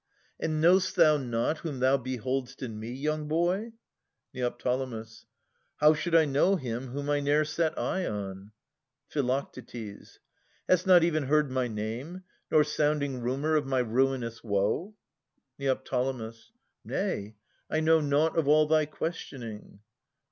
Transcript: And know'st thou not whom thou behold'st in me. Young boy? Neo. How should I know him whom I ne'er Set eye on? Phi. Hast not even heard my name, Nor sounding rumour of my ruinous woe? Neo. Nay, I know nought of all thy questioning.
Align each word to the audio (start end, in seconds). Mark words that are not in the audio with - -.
And 0.39 0.59
know'st 0.59 0.95
thou 0.95 1.17
not 1.17 1.59
whom 1.59 1.79
thou 1.79 1.95
behold'st 1.95 2.63
in 2.63 2.79
me. 2.79 2.89
Young 2.91 3.27
boy? 3.27 3.73
Neo. 4.33 4.57
How 5.77 5.93
should 5.93 6.15
I 6.15 6.25
know 6.25 6.55
him 6.55 6.87
whom 6.87 7.07
I 7.11 7.19
ne'er 7.19 7.45
Set 7.45 7.77
eye 7.77 8.07
on? 8.07 8.49
Phi. 9.09 9.21
Hast 10.67 10.87
not 10.87 11.03
even 11.03 11.23
heard 11.25 11.51
my 11.51 11.67
name, 11.67 12.23
Nor 12.49 12.63
sounding 12.63 13.21
rumour 13.21 13.55
of 13.55 13.67
my 13.67 13.77
ruinous 13.77 14.43
woe? 14.43 14.95
Neo. 15.59 15.79
Nay, 16.83 17.35
I 17.69 17.79
know 17.79 17.99
nought 18.01 18.39
of 18.39 18.47
all 18.47 18.65
thy 18.65 18.87
questioning. 18.87 19.81